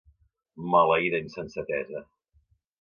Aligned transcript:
Maleïda 0.71 1.21
insensatesa! 1.25 2.05